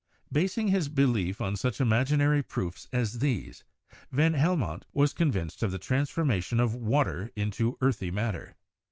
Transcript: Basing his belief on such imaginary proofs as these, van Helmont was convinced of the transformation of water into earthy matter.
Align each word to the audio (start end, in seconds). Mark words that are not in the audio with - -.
Basing 0.31 0.69
his 0.69 0.89
belief 0.89 1.39
on 1.41 1.55
such 1.55 1.79
imaginary 1.79 2.41
proofs 2.41 2.87
as 2.91 3.19
these, 3.19 3.63
van 4.11 4.33
Helmont 4.33 4.83
was 4.93 5.13
convinced 5.13 5.61
of 5.61 5.71
the 5.71 5.77
transformation 5.77 6.59
of 6.59 6.73
water 6.73 7.29
into 7.35 7.77
earthy 7.81 8.09
matter. 8.09 8.55